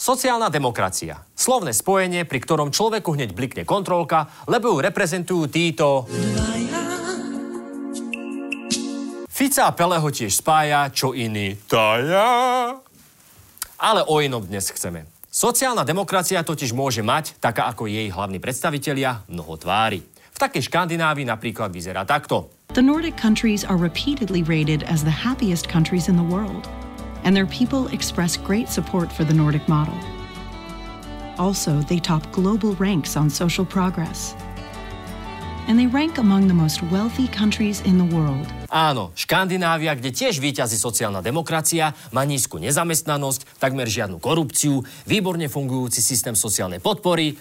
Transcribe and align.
Sociálna 0.00 0.48
demokracia. 0.48 1.20
Slovné 1.36 1.76
spojenie, 1.76 2.24
pri 2.24 2.40
ktorom 2.40 2.72
človeku 2.72 3.12
hneď 3.12 3.36
blikne 3.36 3.68
kontrolka, 3.68 4.32
lebo 4.48 4.72
ju 4.72 4.80
reprezentujú 4.80 5.44
títo... 5.52 6.08
Fica 9.28 9.68
a 9.68 9.76
Peleho 9.76 10.08
tiež 10.08 10.40
spája, 10.40 10.88
čo 10.88 11.12
iný 11.12 11.52
taja. 11.68 12.80
Ale 13.76 14.00
o 14.08 14.24
inom 14.24 14.40
dnes 14.40 14.72
chceme. 14.72 15.04
Sociálna 15.28 15.84
demokracia 15.84 16.40
totiž 16.40 16.72
môže 16.72 17.04
mať, 17.04 17.36
taká 17.36 17.68
ako 17.68 17.84
jej 17.84 18.08
hlavní 18.08 18.40
predstavitelia, 18.40 19.28
mnoho 19.28 19.60
tvári. 19.60 20.00
V 20.32 20.38
takej 20.40 20.64
Škandinávii 20.64 21.28
napríklad 21.28 21.68
vyzerá 21.68 22.08
takto. 22.08 22.48
The 22.72 22.80
Nordic 22.80 23.20
countries 23.20 23.68
are 23.68 23.76
repeatedly 23.76 24.40
rated 24.48 24.80
as 24.88 25.04
the 25.04 25.12
happiest 25.12 25.68
countries 25.68 26.08
in 26.08 26.16
the 26.16 26.24
world, 26.24 26.64
and 27.24 27.36
their 27.36 27.46
people 27.46 27.88
express 27.92 28.36
great 28.36 28.68
support 28.68 29.12
for 29.12 29.24
the 29.24 29.34
Nordic 29.34 29.66
model. 29.68 29.96
Also, 31.40 31.80
they 31.88 31.98
top 31.98 32.26
global 32.32 32.76
ranks 32.76 33.16
on 33.16 33.30
social 33.30 33.64
progress. 33.64 34.36
And 35.68 35.78
they 35.78 35.86
rank 35.86 36.18
among 36.18 36.48
the 36.48 36.56
most 36.56 36.82
wealthy 36.90 37.28
countries 37.30 37.80
in 37.86 37.96
the 37.96 38.08
world. 38.10 38.44
Áno, 38.70 39.10
Škandinávia, 39.14 39.94
kde 39.98 40.14
tiež 40.14 40.38
víťazí 40.38 40.78
sociálna 40.78 41.22
demokracia, 41.22 41.94
má 42.14 42.22
nízku 42.26 42.58
nezamestnanosť, 42.58 43.58
takmer 43.58 43.86
žiadnu 43.86 44.18
korupciu, 44.22 44.82
výborne 45.06 45.46
fungujúci 45.46 46.02
systém 46.02 46.34
sociálnej 46.34 46.82
podpory 46.82 47.38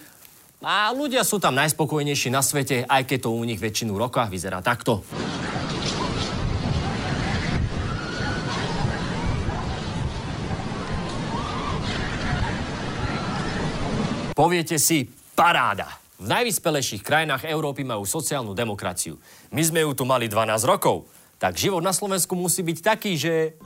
a 0.60 0.92
ľudia 0.92 1.24
sú 1.24 1.40
tam 1.40 1.56
najspokojnejší 1.56 2.30
na 2.34 2.44
svete, 2.44 2.84
aj 2.84 3.08
keď 3.08 3.18
to 3.26 3.30
u 3.32 3.44
nich 3.48 3.62
väčšinu 3.62 3.96
roka 3.96 4.28
vyzerá 4.28 4.60
takto. 4.60 5.06
Poviete 14.40 14.80
si, 14.80 15.04
paráda. 15.36 16.00
V 16.16 16.32
najvyspelejších 16.32 17.04
krajinách 17.04 17.44
Európy 17.44 17.84
majú 17.84 18.08
sociálnu 18.08 18.56
demokraciu. 18.56 19.20
My 19.52 19.60
sme 19.60 19.84
ju 19.84 19.92
tu 19.92 20.08
mali 20.08 20.32
12 20.32 20.64
rokov. 20.64 21.12
Tak 21.36 21.60
život 21.60 21.84
na 21.84 21.92
Slovensku 21.92 22.40
musí 22.40 22.64
byť 22.64 22.78
taký, 22.80 23.20
že... 23.20 23.60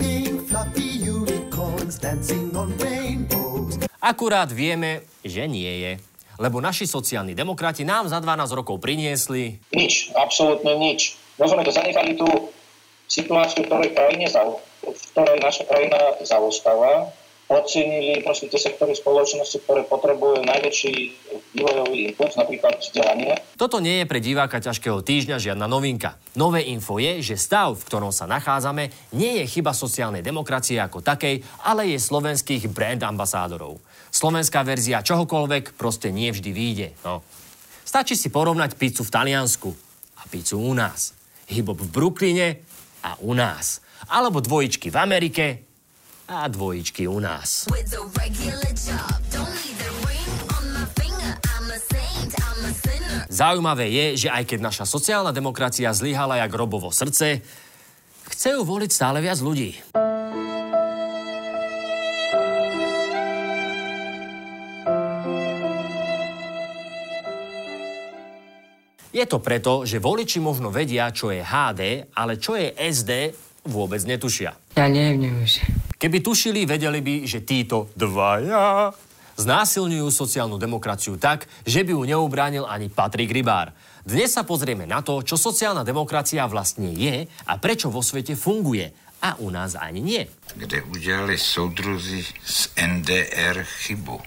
Akurát 4.01 4.49
vieme, 4.49 5.05
že 5.21 5.45
nie 5.45 5.73
je. 5.85 5.93
Lebo 6.41 6.57
naši 6.57 6.89
sociálni 6.89 7.37
demokrati 7.37 7.85
nám 7.85 8.09
za 8.09 8.17
12 8.17 8.57
rokov 8.57 8.81
priniesli... 8.81 9.61
Nič, 9.77 10.09
absolútne 10.17 10.73
nič. 10.73 11.21
Môžeme 11.37 11.61
to 11.61 11.69
zanechali 11.69 12.17
tú 12.17 12.49
situáciu, 13.05 13.61
ktorej, 13.69 13.93
krajine, 13.93 14.25
v 14.81 15.01
ktorej 15.13 15.37
naša 15.37 15.69
krajina 15.69 16.17
zaostáva 16.25 17.13
podcenili 17.53 18.25
proste 18.25 18.49
tie 18.49 18.57
sektory 18.57 18.97
spoločnosti, 18.97 19.61
ktoré 19.61 19.85
potrebujú 19.85 20.41
najväčší 20.41 20.93
vývojový 21.53 22.09
impuls, 22.09 22.33
napríklad 22.33 22.81
vzdelanie. 22.81 23.37
Toto 23.53 23.77
nie 23.77 24.01
je 24.01 24.09
pre 24.09 24.17
diváka 24.17 24.57
ťažkého 24.57 25.05
týždňa 25.05 25.37
žiadna 25.37 25.69
novinka. 25.69 26.17
Nové 26.33 26.65
info 26.65 26.97
je, 26.97 27.21
že 27.21 27.37
stav, 27.37 27.77
v 27.77 27.85
ktorom 27.85 28.09
sa 28.09 28.25
nachádzame, 28.25 28.89
nie 29.13 29.37
je 29.37 29.45
chyba 29.45 29.77
sociálnej 29.77 30.25
demokracie 30.25 30.81
ako 30.81 31.05
takej, 31.05 31.45
ale 31.61 31.93
je 31.93 32.01
slovenských 32.01 32.73
brand 32.73 33.05
ambasádorov. 33.05 33.77
Slovenská 34.09 34.65
verzia 34.65 35.05
čohokoľvek 35.05 35.77
proste 35.77 36.09
nie 36.09 36.33
vždy 36.33 36.49
vyjde. 36.49 36.87
No. 37.05 37.21
Stačí 37.85 38.17
si 38.17 38.33
porovnať 38.33 38.73
pizzu 38.81 39.05
v 39.05 39.13
Taliansku 39.13 39.69
a 40.17 40.25
pizzu 40.25 40.57
u 40.57 40.73
nás. 40.73 41.13
Hibop 41.45 41.77
v 41.77 41.89
Brooklyne 41.93 42.65
a 43.05 43.13
u 43.21 43.37
nás. 43.37 43.85
Alebo 44.09 44.41
dvojičky 44.41 44.89
v 44.89 44.97
Amerike 44.97 45.45
a 46.27 46.47
dvojičky 46.47 47.07
u 47.07 47.19
nás. 47.19 47.67
Zaujímavé 53.29 53.89
je, 53.89 54.05
že 54.25 54.29
aj 54.29 54.43
keď 54.45 54.59
naša 54.61 54.85
sociálna 54.85 55.33
demokracia 55.33 55.89
zlyhala 55.89 56.37
jak 56.37 56.53
robovo 56.53 56.93
srdce, 56.93 57.41
chce 58.29 58.47
ju 58.53 58.61
voliť 58.61 58.91
stále 58.93 59.19
viac 59.19 59.41
ľudí. 59.41 59.73
Je 69.13 69.29
to 69.29 69.37
preto, 69.37 69.85
že 69.85 70.01
voliči 70.01 70.41
možno 70.41 70.73
vedia, 70.73 71.13
čo 71.13 71.29
je 71.29 71.45
HD, 71.45 72.09
ale 72.17 72.41
čo 72.41 72.57
je 72.57 72.73
SD, 72.73 73.29
vôbec 73.69 74.01
netušia. 74.09 74.57
Ja 74.73 74.89
neviem 74.89 75.45
už. 75.45 75.82
Keby 76.03 76.19
tušili, 76.19 76.67
vedeli 76.67 76.99
by, 76.99 77.15
že 77.23 77.47
títo 77.47 77.87
dvaja 77.95 78.91
znásilňujú 79.39 80.11
sociálnu 80.11 80.59
demokraciu 80.59 81.15
tak, 81.15 81.47
že 81.63 81.79
by 81.79 81.95
ju 81.95 82.03
neubránil 82.03 82.67
ani 82.67 82.91
Patrik 82.91 83.31
Rybár. 83.31 83.71
Dnes 84.03 84.35
sa 84.35 84.43
pozrieme 84.43 84.83
na 84.83 84.99
to, 84.99 85.23
čo 85.23 85.39
sociálna 85.39 85.87
demokracia 85.87 86.43
vlastne 86.51 86.91
je 86.91 87.23
a 87.47 87.55
prečo 87.55 87.87
vo 87.87 88.03
svete 88.03 88.35
funguje. 88.35 88.91
A 89.23 89.39
u 89.39 89.47
nás 89.47 89.79
ani 89.79 90.03
nie. 90.03 90.27
Kde 90.59 90.83
udělali 90.91 91.39
soudruzi 91.39 92.27
z 92.43 92.67
NDR 92.75 93.63
chybu. 93.63 94.19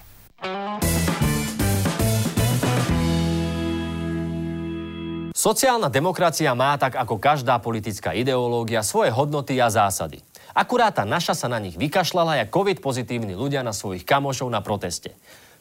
Sociálna 5.37 5.93
demokracia 5.93 6.57
má 6.57 6.81
tak 6.81 6.97
ako 6.97 7.21
každá 7.21 7.61
politická 7.61 8.17
ideológia 8.17 8.81
svoje 8.81 9.13
hodnoty 9.13 9.61
a 9.61 9.69
zásady. 9.69 10.25
Akurát 10.57 10.97
tá 10.97 11.05
naša 11.05 11.37
sa 11.37 11.53
na 11.53 11.61
nich 11.61 11.77
vykašľala 11.77 12.41
jak 12.41 12.49
covid 12.49 12.81
pozitívni 12.81 13.37
ľudia 13.37 13.61
na 13.61 13.77
svojich 13.77 14.09
kamošov 14.09 14.49
na 14.49 14.65
proteste. 14.65 15.13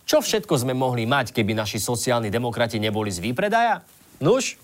Čo 0.08 0.24
všetko 0.24 0.56
sme 0.56 0.72
mohli 0.72 1.04
mať, 1.04 1.36
keby 1.36 1.52
naši 1.52 1.84
sociálni 1.84 2.32
demokrati 2.32 2.80
neboli 2.80 3.12
z 3.12 3.20
výpredaja? 3.20 3.84
Nuž, 4.24 4.56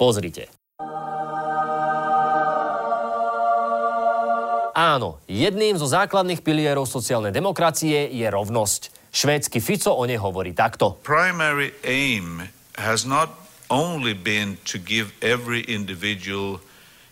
pozrite. 0.00 0.48
Áno, 4.74 5.20
jedným 5.28 5.76
zo 5.76 5.84
základných 5.84 6.40
pilierov 6.40 6.88
sociálnej 6.88 7.30
demokracie 7.30 8.08
je 8.08 8.26
rovnosť. 8.26 9.12
Švédsky 9.12 9.60
Fico 9.60 9.92
o 9.92 10.02
nej 10.08 10.16
hovorí 10.16 10.56
takto. 10.56 10.96
Primary 11.04 11.76
aim 11.84 12.40
has 12.80 13.04
not 13.04 13.30
only 13.68 14.16
been 14.16 14.56
to 14.64 14.80
give 14.80 15.12
every 15.20 15.60
individual 15.68 16.64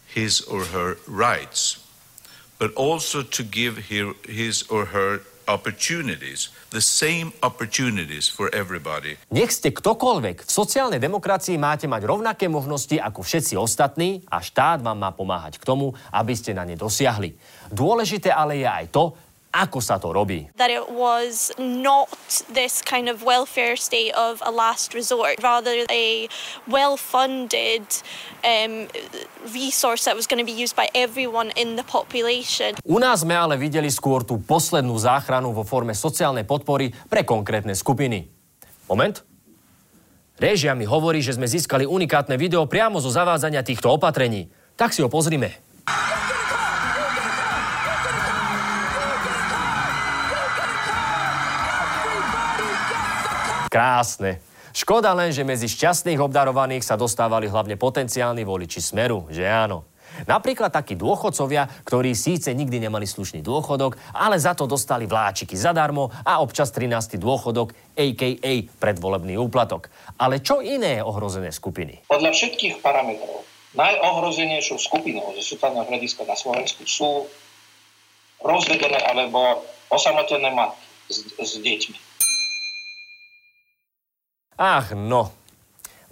his 0.09 0.41
or 0.49 0.65
her 0.73 0.97
rights, 1.05 1.83
but 2.63 2.71
also 2.79 3.27
to 3.27 3.43
give 3.43 3.91
his 4.23 4.63
or 4.71 4.95
her 4.95 5.27
opportunities, 5.51 6.55
the 6.71 6.81
same 6.81 7.35
opportunities 7.43 8.31
for 8.31 8.47
everybody. 8.55 9.19
Nech 9.35 9.51
ste 9.51 9.75
ktokoľvek, 9.75 10.47
v 10.47 10.51
sociálnej 10.51 11.03
demokracii 11.03 11.59
máte 11.59 11.91
mať 11.91 12.07
rovnaké 12.07 12.47
možnosti 12.47 12.95
ako 12.95 13.27
všetci 13.27 13.59
ostatní 13.59 14.23
a 14.31 14.39
štát 14.39 14.79
vám 14.79 14.95
má 14.95 15.11
pomáhať 15.11 15.59
k 15.59 15.67
tomu, 15.67 15.91
aby 16.15 16.39
ste 16.39 16.55
na 16.55 16.63
ne 16.63 16.79
dosiahli. 16.79 17.35
Dôležité 17.75 18.31
ale 18.31 18.63
je 18.63 18.69
aj 18.71 18.95
to, 18.95 19.19
ako 19.53 19.79
sa 19.85 20.01
to 20.01 20.11
robí. 20.11 20.49
That 20.57 20.73
it 20.73 20.89
was 20.89 21.53
not 21.61 22.09
this 22.49 22.81
kind 22.81 23.07
of 23.07 23.23
welfare 23.23 23.77
state 23.77 24.17
of 24.17 24.41
a 24.43 24.51
last 24.51 24.97
resort, 24.97 25.39
rather 25.45 25.85
a 25.93 26.27
well-funded 26.67 27.85
um, 28.43 28.89
resource 29.53 30.09
that 30.09 30.17
was 30.17 30.27
going 30.27 30.41
to 30.41 30.49
be 30.49 30.57
used 30.57 30.75
by 30.75 30.89
everyone 30.97 31.53
in 31.55 31.77
the 31.77 31.87
population. 31.87 32.75
U 32.83 32.99
nás 32.99 33.23
sme 33.23 33.37
ale 33.37 33.61
videli 33.61 33.93
skôr 33.93 34.25
tú 34.27 34.41
poslednú 34.43 34.97
záchranu 34.99 35.55
vo 35.55 35.63
forme 35.63 35.95
sociálnej 35.95 36.49
podpory 36.49 36.91
pre 37.07 37.23
konkrétne 37.23 37.77
skupiny. 37.77 38.27
Moment. 38.91 39.23
Režia 40.43 40.75
mi 40.75 40.83
hovorí, 40.83 41.23
že 41.23 41.39
sme 41.39 41.47
získali 41.47 41.87
unikátne 41.87 42.35
video 42.35 42.67
priamo 42.67 42.99
zo 42.99 43.15
zavádzania 43.15 43.63
týchto 43.63 43.95
opatrení. 43.95 44.51
Tak 44.75 44.91
si 44.91 44.99
ho 44.99 45.07
pozrime. 45.07 45.62
Krásne. 53.73 54.45
Škoda 54.77 55.17
len, 55.17 55.33
že 55.33 55.49
medzi 55.49 55.65
šťastných 55.65 56.21
obdarovaných 56.21 56.85
sa 56.85 57.01
dostávali 57.01 57.49
hlavne 57.49 57.81
potenciálni 57.81 58.45
voliči 58.45 58.85
Smeru, 58.85 59.25
že 59.33 59.49
áno. 59.49 59.89
Napríklad 60.29 60.69
takí 60.69 60.93
dôchodcovia, 60.93 61.65
ktorí 61.89 62.13
síce 62.13 62.53
nikdy 62.53 62.85
nemali 62.85 63.09
slušný 63.09 63.41
dôchodok, 63.41 63.97
ale 64.13 64.37
za 64.37 64.53
to 64.53 64.69
dostali 64.69 65.09
vláčiky 65.09 65.57
zadarmo 65.57 66.13
a 66.21 66.45
občas 66.45 66.69
13. 66.69 67.17
dôchodok, 67.17 67.73
a.k.a. 67.97 68.53
predvolebný 68.77 69.41
úplatok. 69.41 69.89
Ale 70.21 70.45
čo 70.45 70.61
iné 70.61 71.01
ohrozené 71.01 71.49
skupiny? 71.49 72.05
Podľa 72.13 72.37
všetkých 72.37 72.85
parametrov 72.85 73.41
najohrozenejšou 73.73 74.77
skupinou 74.77 75.33
zo 75.33 75.41
sociálneho 75.41 75.89
hľadiska 75.89 76.29
na 76.29 76.37
Slovensku 76.37 76.85
sú 76.85 77.25
rozvedené 78.45 79.01
alebo 79.09 79.65
osamotené 79.89 80.53
matky 80.53 80.85
s, 81.09 81.25
s 81.41 81.57
deťmi. 81.57 82.13
Ach 84.63 84.95
no, 84.95 85.35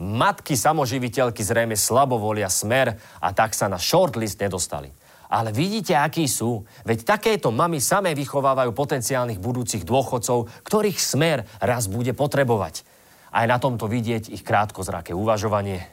matky 0.03 0.59
samoživiteľky 0.59 1.39
zrejme 1.39 1.79
slabo 1.79 2.19
volia 2.19 2.51
smer 2.51 2.99
a 3.23 3.31
tak 3.31 3.55
sa 3.55 3.71
na 3.71 3.79
shortlist 3.79 4.43
nedostali. 4.43 4.91
Ale 5.31 5.55
vidíte, 5.55 5.95
akí 5.95 6.27
sú. 6.27 6.67
Veď 6.83 7.15
takéto 7.15 7.55
mami 7.55 7.79
samé 7.79 8.19
vychovávajú 8.19 8.75
potenciálnych 8.75 9.39
budúcich 9.39 9.87
dôchodcov, 9.87 10.51
ktorých 10.67 10.99
smer 10.99 11.47
raz 11.63 11.87
bude 11.87 12.11
potrebovať. 12.11 12.83
Aj 13.31 13.47
na 13.47 13.63
tomto 13.63 13.87
vidieť 13.87 14.35
ich 14.35 14.43
krátkozraké 14.43 15.15
uvažovanie. 15.15 15.87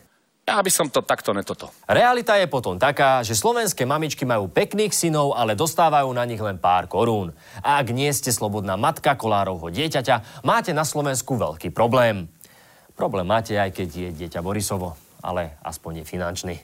Ja 0.47 0.63
by 0.63 0.71
som 0.71 0.87
to 0.87 1.03
takto 1.03 1.35
netoto. 1.35 1.75
Realita 1.85 2.39
je 2.39 2.47
potom 2.47 2.79
taká, 2.79 3.19
že 3.19 3.35
slovenské 3.35 3.83
mamičky 3.83 4.23
majú 4.23 4.47
pekných 4.47 4.95
synov, 4.95 5.35
ale 5.35 5.59
dostávajú 5.59 6.07
na 6.15 6.23
nich 6.23 6.39
len 6.39 6.55
pár 6.55 6.87
korún. 6.87 7.35
A 7.59 7.83
ak 7.83 7.91
nie 7.91 8.07
ste 8.15 8.31
slobodná 8.31 8.79
matka 8.79 9.19
kolárovho 9.19 9.67
dieťaťa, 9.67 10.41
máte 10.47 10.71
na 10.71 10.87
Slovensku 10.87 11.35
veľký 11.35 11.75
problém. 11.75 12.31
Problém 12.97 13.29
máte 13.29 13.53
aj 13.53 13.77
keď 13.77 13.89
je 13.93 14.09
dieťa 14.25 14.41
Borisovo, 14.41 14.97
ale 15.21 15.61
aspoň 15.61 16.01
je 16.01 16.05
finančný. 16.09 16.55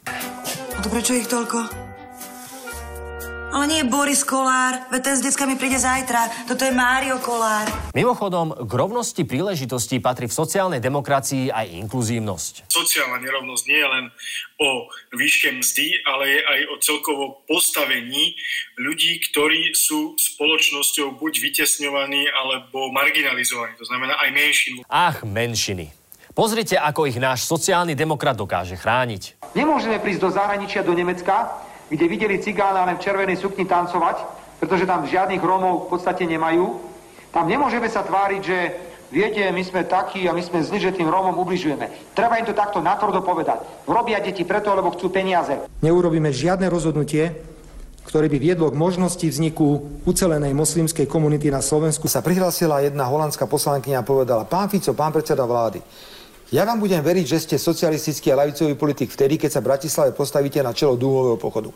A 0.73 0.79
to 0.81 0.89
prečo 0.89 1.13
ich 1.13 1.29
toľko? 1.29 1.69
Ale 3.53 3.69
nie 3.69 3.85
Boris 3.85 4.25
Kolár, 4.25 4.89
veď 4.89 5.01
ten 5.05 5.13
s 5.13 5.21
deckami 5.21 5.53
príde 5.61 5.77
zajtra. 5.77 6.49
Toto 6.49 6.65
je 6.65 6.73
Mário 6.73 7.21
Kolár. 7.21 7.69
Mimochodom, 7.93 8.65
k 8.65 8.73
rovnosti 8.73 9.21
príležitostí 9.21 10.01
patrí 10.01 10.25
v 10.25 10.33
sociálnej 10.33 10.81
demokracii 10.81 11.53
aj 11.53 11.69
inkluzívnosť. 11.85 12.65
Sociálna 12.65 13.21
nerovnosť 13.21 13.63
nie 13.69 13.77
je 13.77 13.87
len 13.93 14.05
o 14.57 14.89
výške 15.13 15.53
mzdy, 15.53 16.01
ale 16.01 16.23
je 16.33 16.39
aj 16.41 16.59
o 16.65 16.75
celkovo 16.81 17.23
postavení 17.45 18.33
ľudí, 18.81 19.21
ktorí 19.29 19.77
sú 19.77 20.17
spoločnosťou 20.17 21.13
buď 21.21 21.33
vytesňovaní 21.37 22.25
alebo 22.33 22.89
marginalizovaní. 22.89 23.77
To 23.77 23.85
znamená 23.85 24.17
aj 24.17 24.33
menšinu. 24.33 24.81
Ach, 24.89 25.21
menšiny. 25.21 25.93
Pozrite, 26.33 26.81
ako 26.81 27.05
ich 27.05 27.21
náš 27.21 27.45
sociálny 27.45 27.93
demokrat 27.93 28.33
dokáže 28.33 28.73
chrániť. 28.73 29.53
Nemôžeme 29.53 30.01
prísť 30.01 30.21
do 30.25 30.29
zahraničia, 30.33 30.81
do 30.81 30.97
Nemecka, 30.97 31.61
kde 31.93 32.09
videli 32.09 32.41
cigána 32.41 32.89
len 32.89 32.97
v 32.97 33.05
červenej 33.05 33.37
sukni 33.37 33.69
tancovať, 33.69 34.25
pretože 34.57 34.89
tam 34.89 35.05
žiadnych 35.05 35.37
Rómov 35.37 35.85
v 35.85 35.89
podstate 35.93 36.25
nemajú. 36.25 36.81
Tam 37.29 37.45
nemôžeme 37.45 37.85
sa 37.85 38.01
tváriť, 38.01 38.41
že 38.41 38.57
viete, 39.13 39.45
my 39.53 39.61
sme 39.61 39.85
takí 39.85 40.25
a 40.25 40.33
my 40.33 40.41
sme 40.41 40.65
zli, 40.65 40.81
že 40.81 40.97
tým 40.97 41.05
Rómom 41.05 41.37
ubližujeme. 41.37 42.17
Treba 42.17 42.41
im 42.41 42.49
to 42.49 42.57
takto 42.57 42.81
natvrdo 42.81 43.21
povedať. 43.21 43.85
Robia 43.85 44.17
deti 44.17 44.41
preto, 44.41 44.73
lebo 44.73 44.89
chcú 44.89 45.13
peniaze. 45.13 45.53
Neurobíme 45.85 46.33
žiadne 46.33 46.65
rozhodnutie, 46.65 47.29
ktoré 48.09 48.25
by 48.25 48.41
viedlo 48.41 48.73
k 48.73 48.81
možnosti 48.81 49.21
vzniku 49.21 50.01
ucelenej 50.09 50.57
moslimskej 50.57 51.05
komunity 51.05 51.53
na 51.53 51.61
Slovensku. 51.61 52.09
Sa 52.09 52.25
prihlásila 52.25 52.81
jedna 52.81 53.05
holandská 53.05 53.45
poslankyňa 53.45 54.01
a 54.01 54.07
povedala, 54.07 54.49
pán 54.49 54.73
Fico, 54.73 54.97
pán 54.97 55.13
predseda 55.13 55.45
vlády, 55.45 55.77
ja 56.53 56.69
vám 56.69 56.77
budem 56.77 57.01
veriť, 57.01 57.25
že 57.25 57.37
ste 57.41 57.55
socialistický 57.57 58.29
a 58.29 58.45
lavicový 58.45 58.77
politik 58.77 59.09
vtedy, 59.09 59.41
keď 59.41 59.57
sa 59.57 59.59
v 59.65 59.73
Bratislave 59.73 60.13
postavíte 60.13 60.61
na 60.61 60.69
čelo 60.69 60.93
dúhového 60.93 61.41
pochodu. 61.41 61.73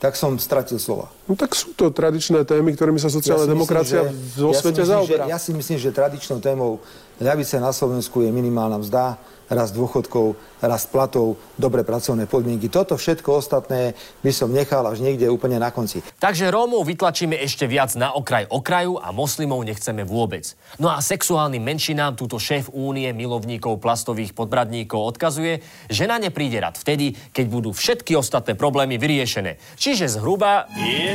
Tak 0.00 0.16
som 0.16 0.34
stratil 0.40 0.80
slova. 0.80 1.12
No 1.28 1.36
tak 1.36 1.52
sú 1.54 1.76
to 1.76 1.92
tradičné 1.92 2.42
témy, 2.42 2.74
ktorými 2.74 2.98
sa 2.98 3.06
sociálna 3.06 3.46
ja 3.46 3.52
demokracia 3.52 4.00
vo 4.34 4.50
ja 4.50 4.58
svete 4.58 4.82
zaoberá. 4.82 5.30
Ja 5.30 5.38
si 5.38 5.54
myslím, 5.54 5.78
že 5.78 5.94
tradičnou 5.94 6.42
témou 6.42 6.80
ľavice 7.22 7.62
na 7.62 7.70
Slovensku 7.70 8.20
je 8.20 8.34
minimálna 8.34 8.82
mzda, 8.82 9.16
rast 9.52 9.76
dôchodkov, 9.76 10.34
rast 10.64 10.88
platov, 10.88 11.36
dobre 11.60 11.84
pracovné 11.84 12.24
podmienky. 12.24 12.72
Toto 12.72 12.96
všetko 12.96 13.38
ostatné 13.38 13.92
by 14.24 14.32
som 14.32 14.48
nechal 14.48 14.82
až 14.88 15.04
niekde 15.04 15.28
úplne 15.28 15.60
na 15.60 15.68
konci. 15.68 16.00
Takže 16.18 16.48
Rómov 16.48 16.88
vytlačíme 16.88 17.36
ešte 17.36 17.68
viac 17.68 17.92
na 17.94 18.16
okraj 18.16 18.48
okraju 18.48 18.96
a 18.98 19.12
moslimov 19.12 19.62
nechceme 19.62 20.02
vôbec. 20.08 20.56
No 20.80 20.88
a 20.88 21.04
sexuálnym 21.04 21.60
menšinám 21.60 22.16
túto 22.16 22.40
šéf 22.40 22.72
únie 22.72 23.08
milovníkov 23.12 23.78
plastových 23.78 24.32
podbradníkov 24.32 25.16
odkazuje, 25.16 25.60
že 25.92 26.08
na 26.08 26.16
ne 26.16 26.32
príde 26.32 26.58
rad 26.58 26.80
vtedy, 26.80 27.14
keď 27.36 27.46
budú 27.52 27.70
všetky 27.76 28.16
ostatné 28.16 28.56
problémy 28.56 28.96
vyriešené. 28.96 29.60
Čiže 29.76 30.16
zhruba... 30.18 30.64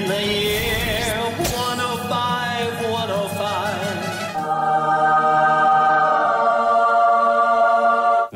The 0.07 0.23
year, 0.23 0.96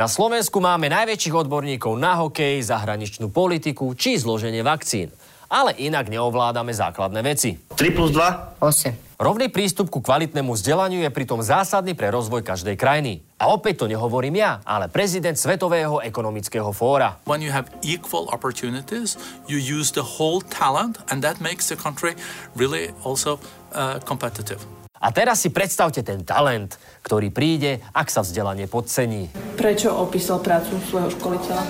Na 0.02 0.10
Slovensku 0.10 0.58
máme 0.58 0.90
najväčších 0.90 1.46
odborníkov 1.46 1.94
na 1.94 2.18
hokej, 2.18 2.58
zahraničnú 2.66 3.30
politiku 3.30 3.94
či 3.94 4.18
zloženie 4.18 4.66
vakcín. 4.66 5.14
Ale 5.46 5.78
inak 5.78 6.10
neovládame 6.10 6.74
základné 6.74 7.22
veci. 7.22 7.62
3 7.78 7.94
plus 7.94 8.10
2? 8.10 8.58
8. 8.66 9.22
Rovný 9.22 9.54
prístup 9.54 9.94
ku 9.94 10.02
kvalitnému 10.02 10.58
vzdelaniu 10.58 11.06
je 11.06 11.12
pritom 11.14 11.46
zásadný 11.46 11.94
pre 11.94 12.10
rozvoj 12.10 12.42
každej 12.42 12.82
krajiny. 12.82 13.22
A 13.38 13.54
opäť 13.54 13.86
to 13.86 13.94
nehovorím 13.94 14.42
ja, 14.42 14.58
ale 14.66 14.90
prezident 14.90 15.38
Svetového 15.38 16.02
ekonomického 16.02 16.74
fóra. 16.74 17.22
When 17.30 17.46
you 17.46 17.54
have 17.54 17.70
equal 17.86 18.26
opportunities, 18.34 19.22
you 19.46 19.62
use 19.62 19.94
the 19.94 20.18
whole 20.18 20.42
talent 20.42 20.98
and 21.14 21.22
that 21.22 21.38
makes 21.38 21.70
the 21.70 21.78
country 21.78 22.18
really 22.58 22.90
also 23.06 23.38
uh, 23.78 24.02
competitive. 24.02 24.81
A 25.02 25.10
teraz 25.10 25.42
si 25.42 25.50
predstavte 25.50 26.06
ten 26.06 26.22
talent, 26.22 26.78
ktorý 27.02 27.34
príde, 27.34 27.82
ak 27.90 28.14
sa 28.14 28.22
vzdelanie 28.22 28.70
podcení. 28.70 29.34
Prečo 29.58 29.90
opísal 29.90 30.38
prácu 30.46 30.78
svojho 30.78 31.10
školiteľa? 31.18 31.64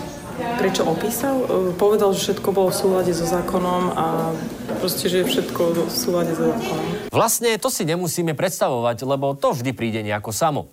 Prečo 0.60 0.84
opísal? 0.84 1.48
E, 1.48 1.72
povedal, 1.80 2.12
že 2.12 2.28
všetko 2.28 2.50
bolo 2.52 2.76
v 2.76 2.78
súlade 2.84 3.12
so 3.16 3.24
zákonom 3.24 3.96
a 3.96 4.36
proste, 4.84 5.08
že 5.08 5.24
je 5.24 5.26
všetko 5.32 5.62
v 5.88 5.96
súlade 5.96 6.36
so 6.36 6.52
zákonom. 6.52 7.08
Vlastne 7.08 7.56
to 7.56 7.72
si 7.72 7.88
nemusíme 7.88 8.36
predstavovať, 8.36 9.08
lebo 9.08 9.32
to 9.40 9.56
vždy 9.56 9.72
príde 9.72 10.04
nejako 10.04 10.36
samo. 10.36 10.68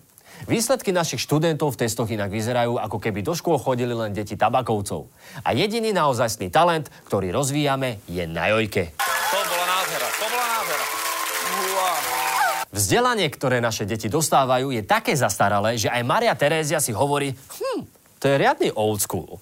Výsledky 0.50 0.90
našich 0.90 1.22
študentov 1.22 1.74
v 1.74 1.86
testoch 1.86 2.10
inak 2.10 2.30
vyzerajú, 2.30 2.78
ako 2.78 2.98
keby 2.98 3.22
do 3.22 3.38
škôl 3.38 3.58
chodili 3.58 3.94
len 3.94 4.10
deti 4.10 4.34
tabakovcov. 4.34 5.10
A 5.46 5.54
jediný 5.54 5.94
naozajstný 5.94 6.50
talent, 6.50 6.90
ktorý 7.06 7.30
rozvíjame, 7.30 8.02
je 8.10 8.26
na 8.26 8.50
jojke. 8.50 8.94
Vzdelanie, 12.68 13.24
ktoré 13.32 13.64
naše 13.64 13.88
deti 13.88 14.12
dostávajú, 14.12 14.76
je 14.76 14.84
také 14.84 15.16
zastaralé, 15.16 15.80
že 15.80 15.88
aj 15.88 16.02
Maria 16.04 16.36
Terézia 16.36 16.84
si 16.84 16.92
hovorí, 16.92 17.32
hm, 17.32 17.80
to 18.20 18.24
je 18.28 18.36
riadny 18.36 18.68
old 18.76 19.00
school. 19.00 19.40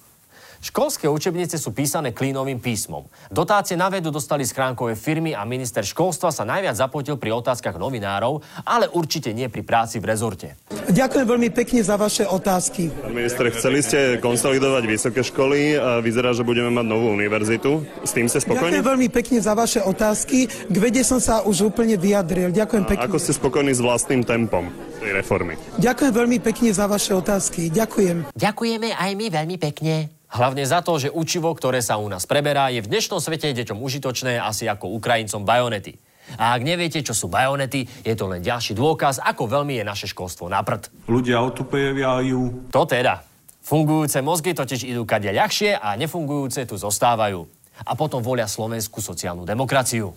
Školské 0.61 1.05
učebnice 1.05 1.61
sú 1.61 1.71
písané 1.71 2.11
klínovým 2.11 2.57
písmom. 2.57 3.05
Dotácie 3.29 3.77
na 3.77 3.87
vedu 3.93 4.09
dostali 4.09 4.41
schránkové 4.43 4.97
firmy 4.97 5.37
a 5.37 5.45
minister 5.45 5.85
školstva 5.85 6.33
sa 6.33 6.43
najviac 6.43 6.73
zapotil 6.73 7.15
pri 7.15 7.33
otázkach 7.37 7.77
novinárov, 7.77 8.41
ale 8.65 8.89
určite 8.89 9.31
nie 9.31 9.47
pri 9.47 9.61
práci 9.61 10.01
v 10.01 10.09
rezorte. 10.09 10.57
Ďakujem 10.87 11.27
veľmi 11.27 11.49
pekne 11.51 11.83
za 11.83 11.99
vaše 11.99 12.23
otázky. 12.23 12.89
Pán 12.89 13.13
minister, 13.13 13.45
chceli 13.53 13.83
ste 13.83 14.17
konsolidovať 14.23 14.83
vysoké 14.87 15.21
školy 15.21 15.75
a 15.75 15.99
vyzerá, 15.99 16.31
že 16.31 16.47
budeme 16.47 16.71
mať 16.73 16.85
novú 16.87 17.11
univerzitu. 17.11 17.83
S 18.01 18.15
tým 18.15 18.31
ste 18.31 18.39
spokojní? 18.41 18.79
Ďakujem 18.79 18.87
veľmi 18.87 19.07
pekne 19.11 19.37
za 19.43 19.53
vaše 19.53 19.83
otázky. 19.83 20.47
K 20.47 20.75
vede 20.79 21.03
som 21.03 21.19
sa 21.19 21.43
už 21.43 21.69
úplne 21.69 21.99
vyjadril. 21.99 22.49
Ďakujem 22.55 22.83
pekne. 22.87 23.03
A 23.03 23.11
ako 23.11 23.19
ste 23.19 23.35
spokojní 23.35 23.75
s 23.75 23.83
vlastným 23.83 24.23
tempom 24.23 24.71
tej 25.03 25.11
reformy? 25.11 25.59
Ďakujem 25.77 26.13
veľmi 26.15 26.37
pekne 26.41 26.69
za 26.71 26.87
vaše 26.87 27.13
otázky. 27.13 27.69
Ďakujem. 27.69 28.33
Ďakujeme 28.33 28.95
aj 28.95 29.11
my 29.13 29.25
veľmi 29.27 29.57
pekne. 29.59 30.16
Hlavne 30.27 30.67
za 30.67 30.83
to, 30.83 30.99
že 30.99 31.07
učivo, 31.07 31.55
ktoré 31.55 31.79
sa 31.79 31.95
u 31.95 32.11
nás 32.11 32.27
preberá, 32.27 32.67
je 32.67 32.83
v 32.83 32.91
dnešnom 32.91 33.23
svete 33.23 33.55
deťom 33.55 33.79
užitočné 33.79 34.35
asi 34.35 34.67
ako 34.67 34.91
Ukrajincom 34.99 35.47
bajonety. 35.47 35.95
A 36.35 36.51
ak 36.51 36.67
neviete, 36.67 36.99
čo 36.99 37.15
sú 37.15 37.31
bajonety, 37.31 37.87
je 38.03 38.11
to 38.11 38.27
len 38.27 38.43
ďalší 38.43 38.75
dôkaz, 38.75 39.23
ako 39.23 39.47
veľmi 39.47 39.79
je 39.79 39.83
naše 39.87 40.11
školstvo 40.11 40.51
na 40.51 40.59
prd. 40.59 40.91
Ľudia 41.07 41.39
otupejajú. 41.39 42.67
To 42.75 42.83
teda. 42.83 43.23
Fungujúce 43.63 44.19
mozgy 44.19 44.51
totiž 44.51 44.83
idú 44.83 45.07
kade 45.07 45.31
ľahšie 45.31 45.79
a 45.79 45.95
nefungujúce 45.95 46.67
tu 46.67 46.75
zostávajú. 46.75 47.47
A 47.87 47.95
potom 47.95 48.19
volia 48.19 48.51
slovenskú 48.51 48.99
sociálnu 48.99 49.47
demokraciu. 49.47 50.11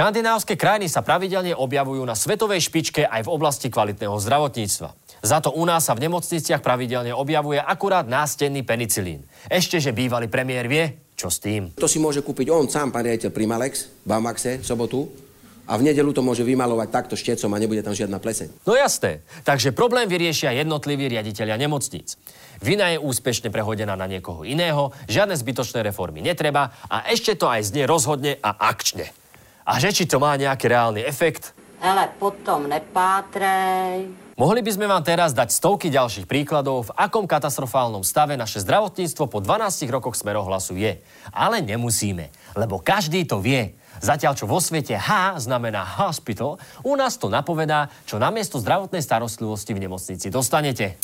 Škandinávske 0.00 0.56
krajiny 0.56 0.88
sa 0.88 1.04
pravidelne 1.04 1.52
objavujú 1.52 2.00
na 2.08 2.16
svetovej 2.16 2.72
špičke 2.72 3.04
aj 3.04 3.28
v 3.28 3.32
oblasti 3.36 3.68
kvalitného 3.68 4.16
zdravotníctva. 4.16 4.96
Za 5.20 5.44
to 5.44 5.52
u 5.52 5.60
nás 5.68 5.84
sa 5.84 5.92
v 5.92 6.08
nemocniciach 6.08 6.64
pravidelne 6.64 7.12
objavuje 7.12 7.60
akurát 7.60 8.08
nástenný 8.08 8.64
penicilín. 8.64 9.28
Ešte, 9.52 9.76
že 9.76 9.92
bývalý 9.92 10.32
premiér 10.32 10.72
vie, 10.72 11.12
čo 11.12 11.28
s 11.28 11.36
tým. 11.44 11.76
To 11.76 11.84
si 11.84 12.00
môže 12.00 12.24
kúpiť 12.24 12.48
on 12.48 12.64
sám, 12.64 12.96
pán 12.96 13.04
riaditeľ 13.04 13.28
Primalex, 13.28 14.00
v 14.00 14.06
Bamaxe, 14.08 14.50
v 14.56 14.64
sobotu. 14.64 15.04
A 15.68 15.76
v 15.76 15.92
nedelu 15.92 16.16
to 16.16 16.24
môže 16.24 16.48
vymalovať 16.48 16.88
takto 16.88 17.12
štecom 17.12 17.52
a 17.52 17.60
nebude 17.60 17.84
tam 17.84 17.92
žiadna 17.92 18.16
pleseň. 18.24 18.64
No 18.64 18.72
jasné. 18.72 19.20
Takže 19.44 19.76
problém 19.76 20.08
vyriešia 20.08 20.56
jednotliví 20.56 21.12
riaditeľia 21.12 21.60
nemocníc. 21.60 22.16
Vina 22.64 22.88
je 22.88 22.96
úspešne 22.96 23.52
prehodená 23.52 24.00
na 24.00 24.08
niekoho 24.08 24.48
iného, 24.48 24.96
žiadne 25.12 25.36
zbytočné 25.36 25.84
reformy 25.84 26.24
netreba 26.24 26.72
a 26.88 27.04
ešte 27.12 27.36
to 27.36 27.52
aj 27.52 27.68
znie 27.68 27.84
rozhodne 27.84 28.40
a 28.40 28.64
akčne. 28.64 29.19
A 29.70 29.78
že 29.78 29.94
či 29.94 30.02
to 30.02 30.18
má 30.18 30.34
nejaký 30.34 30.66
reálny 30.66 31.06
efekt? 31.06 31.54
Ale 31.78 32.10
potom 32.18 32.66
nepátrej. 32.66 34.10
Mohli 34.34 34.66
by 34.66 34.70
sme 34.74 34.90
vám 34.90 35.06
teraz 35.06 35.30
dať 35.30 35.54
stovky 35.54 35.94
ďalších 35.94 36.26
príkladov, 36.26 36.90
v 36.90 36.94
akom 36.98 37.28
katastrofálnom 37.30 38.02
stave 38.02 38.34
naše 38.34 38.58
zdravotníctvo 38.66 39.30
po 39.30 39.38
12 39.38 39.86
rokoch 39.92 40.18
smerohlasu 40.18 40.74
je. 40.74 40.98
Ale 41.30 41.62
nemusíme, 41.62 42.34
lebo 42.58 42.82
každý 42.82 43.22
to 43.22 43.38
vie. 43.38 43.78
Zatiaľ, 44.02 44.34
čo 44.34 44.50
vo 44.50 44.58
svete 44.58 44.98
H 44.98 45.38
znamená 45.46 45.86
hospital, 46.02 46.58
u 46.82 46.98
nás 46.98 47.14
to 47.14 47.30
napovedá, 47.30 47.94
čo 48.10 48.18
namiesto 48.18 48.58
zdravotnej 48.58 49.04
starostlivosti 49.04 49.70
v 49.76 49.86
nemocnici 49.86 50.32
dostanete. 50.34 50.98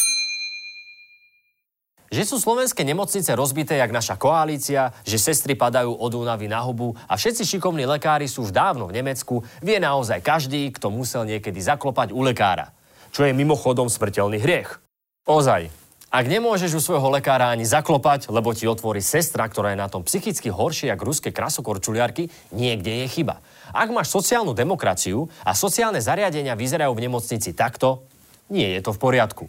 Že 2.07 2.23
sú 2.23 2.37
slovenské 2.39 2.87
nemocnice 2.87 3.35
rozbité 3.35 3.83
jak 3.83 3.91
naša 3.91 4.15
koalícia, 4.15 4.95
že 5.03 5.19
sestry 5.19 5.59
padajú 5.59 5.91
od 5.91 6.13
únavy 6.15 6.47
na 6.47 6.63
hubu 6.63 6.95
a 7.11 7.19
všetci 7.19 7.57
šikovní 7.57 7.83
lekári 7.83 8.31
sú 8.31 8.47
už 8.47 8.55
dávno 8.55 8.87
v 8.87 9.03
Nemecku, 9.03 9.43
vie 9.59 9.83
naozaj 9.83 10.23
každý, 10.23 10.71
kto 10.71 10.95
musel 10.95 11.27
niekedy 11.27 11.59
zaklopať 11.59 12.15
u 12.15 12.23
lekára. 12.23 12.71
Čo 13.11 13.27
je 13.27 13.35
mimochodom 13.35 13.91
smrteľný 13.91 14.39
hriech. 14.39 14.79
Ozaj, 15.27 15.67
ak 16.07 16.31
nemôžeš 16.31 16.79
u 16.79 16.81
svojho 16.81 17.11
lekára 17.11 17.51
ani 17.51 17.67
zaklopať, 17.67 18.31
lebo 18.31 18.55
ti 18.55 18.71
otvorí 18.71 19.03
sestra, 19.03 19.43
ktorá 19.51 19.75
je 19.75 19.83
na 19.83 19.91
tom 19.91 20.07
psychicky 20.07 20.55
horšie 20.55 20.95
ako 20.95 21.03
ruské 21.11 21.29
krasokorčuliarky, 21.35 22.31
niekde 22.55 23.03
je 23.03 23.07
chyba. 23.11 23.43
Ak 23.75 23.91
máš 23.91 24.15
sociálnu 24.15 24.55
demokraciu 24.55 25.27
a 25.43 25.59
sociálne 25.59 25.99
zariadenia 25.99 26.55
vyzerajú 26.55 26.95
v 26.95 27.11
nemocnici 27.11 27.51
takto, 27.51 28.07
nie 28.47 28.79
je 28.79 28.81
to 28.87 28.95
v 28.95 29.03
poriadku. 29.03 29.45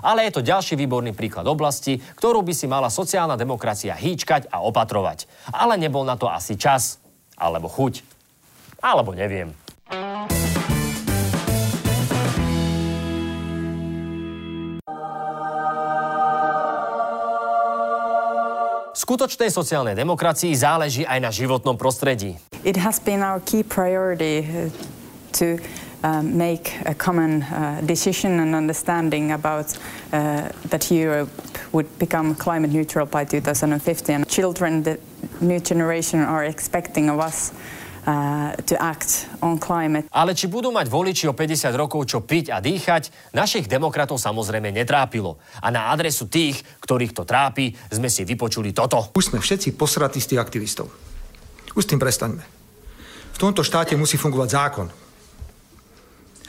Ale 0.00 0.24
je 0.24 0.40
to 0.40 0.46
ďalší 0.46 0.80
výborný 0.80 1.12
príklad 1.12 1.44
oblasti, 1.44 2.00
ktorú 2.16 2.40
by 2.40 2.56
si 2.56 2.64
mala 2.64 2.88
sociálna 2.88 3.36
demokracia 3.36 3.92
hýčkať 3.92 4.48
a 4.48 4.64
opatrovať. 4.64 5.28
Ale 5.52 5.76
nebol 5.76 6.08
na 6.08 6.16
to 6.16 6.32
asi 6.32 6.56
čas. 6.56 6.96
Alebo 7.36 7.68
chuť. 7.68 8.00
Alebo 8.80 9.12
neviem. 9.12 9.52
Skutočnej 18.92 19.50
sociálnej 19.50 19.98
demokracii 19.98 20.54
záleží 20.54 21.02
aj 21.02 21.18
na 21.18 21.34
životnom 21.34 21.74
prostredí. 21.74 22.38
It 22.62 22.78
has 22.78 23.02
been 23.02 23.18
our 23.18 23.42
key 23.42 23.66
priority 23.66 24.46
uh, 24.46 24.70
to 25.34 25.58
make 26.22 26.74
a 26.86 26.94
common 26.94 27.42
uh, 27.42 27.80
decision 27.86 28.40
and 28.40 28.54
understanding 28.54 29.32
about 29.32 29.78
uh, 30.12 30.48
that 30.68 30.90
Europe 30.90 31.30
would 31.72 31.86
become 31.98 32.34
climate 32.34 32.72
neutral 32.72 33.06
by 33.06 33.24
2050. 33.24 34.12
And 34.12 34.28
children, 34.28 34.82
the 34.82 34.98
new 35.40 35.60
generation, 35.60 36.20
are 36.20 36.44
expecting 36.44 37.08
of 37.10 37.20
us 37.20 37.52
uh, 38.06 38.52
to 38.66 38.74
act 38.82 39.30
on 39.40 39.58
climate. 39.58 40.10
Ale 40.10 40.34
či 40.34 40.50
budú 40.50 40.74
mať 40.74 40.90
voliči 40.90 41.30
o 41.30 41.34
50 41.38 41.70
rokov 41.78 42.10
čo 42.10 42.18
piť 42.26 42.50
a 42.50 42.58
dýchať, 42.58 43.30
našich 43.30 43.70
demokratov 43.70 44.18
samozrejme 44.18 44.74
netrápilo. 44.74 45.38
A 45.62 45.70
na 45.70 45.94
adresu 45.94 46.26
tých, 46.26 46.60
ktorých 46.82 47.14
to 47.14 47.22
trápi, 47.22 47.72
sme 47.94 48.10
si 48.10 48.26
vypočuli 48.26 48.74
toto. 48.74 49.14
Už 49.14 49.32
sme 49.32 49.38
všetci 49.38 49.78
posratí 49.78 50.18
z 50.18 50.34
tých 50.34 50.42
aktivistov. 50.42 50.90
Už 51.78 51.86
s 51.86 51.90
tým 51.94 52.02
prestaňme. 52.02 52.44
V 53.32 53.38
tomto 53.40 53.64
štáte 53.64 53.96
musí 53.96 54.20
fungovať 54.20 54.50
zákon 54.50 54.88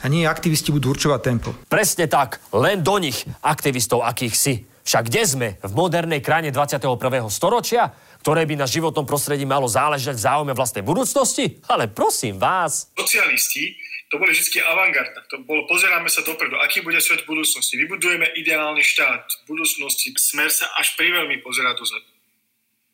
a 0.04 0.12
nie 0.12 0.28
aktivisti 0.28 0.68
budú 0.68 0.92
určovať 0.92 1.20
tempo. 1.24 1.56
Presne 1.72 2.04
tak, 2.04 2.44
len 2.52 2.84
do 2.84 3.00
nich, 3.00 3.24
aktivistov 3.40 4.04
akých 4.04 4.36
si. 4.36 4.54
Však 4.84 5.08
kde 5.08 5.22
sme? 5.24 5.48
V 5.64 5.72
modernej 5.72 6.20
krajine 6.20 6.52
21. 6.52 6.92
storočia, 7.32 7.88
ktoré 8.20 8.44
by 8.44 8.60
na 8.60 8.68
životnom 8.68 9.08
prostredí 9.08 9.48
malo 9.48 9.64
záležať 9.64 10.20
v 10.20 10.24
záujme 10.28 10.52
vlastnej 10.52 10.84
budúcnosti? 10.84 11.56
Ale 11.72 11.88
prosím 11.88 12.36
vás. 12.36 12.92
Socialisti 12.92 13.80
to 14.12 14.20
boli 14.20 14.36
vždy 14.36 14.60
avantgarda. 14.60 15.24
To 15.32 15.40
bolo, 15.42 15.64
pozeráme 15.64 16.12
sa 16.12 16.20
dopredu, 16.20 16.60
aký 16.60 16.84
bude 16.84 17.00
svet 17.00 17.24
v 17.24 17.32
budúcnosti. 17.32 17.80
Vybudujeme 17.80 18.28
ideálny 18.36 18.84
štát 18.84 19.24
v 19.48 19.56
budúcnosti. 19.56 20.12
Smer 20.20 20.52
sa 20.52 20.68
až 20.76 20.92
priveľmi 21.00 21.40
pozerá 21.40 21.72
dozadu. 21.72 22.04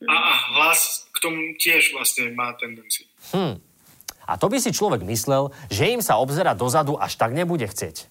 A, 0.07 0.15
a 0.15 0.33
hlas 0.57 1.11
k 1.11 1.19
tomu 1.21 1.59
tiež 1.59 1.93
vlastne 1.93 2.33
má 2.33 2.55
tendenciu. 2.57 3.05
Hm. 3.35 3.61
A 4.31 4.39
to 4.39 4.47
by 4.47 4.63
si 4.63 4.71
človek 4.71 5.03
myslel, 5.03 5.51
že 5.67 5.91
im 5.91 5.99
sa 5.99 6.23
obzerať 6.23 6.55
dozadu 6.55 6.95
až 6.95 7.19
tak 7.19 7.35
nebude 7.35 7.67
chcieť. 7.67 8.07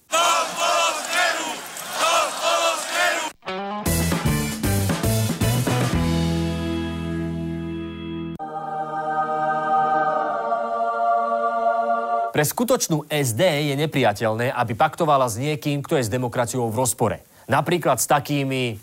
Pre 12.30 12.44
skutočnú 12.46 13.08
SD 13.08 13.72
je 13.72 13.74
nepriateľné, 13.80 14.52
aby 14.52 14.72
paktovala 14.76 15.28
s 15.28 15.40
niekým, 15.40 15.80
kto 15.80 16.00
je 16.00 16.08
s 16.08 16.12
demokraciou 16.12 16.68
v 16.68 16.76
rozpore. 16.76 17.16
Napríklad 17.48 17.96
s 18.00 18.08
takými, 18.08 18.76